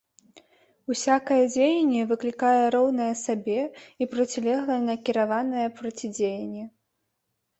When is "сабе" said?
3.25-3.57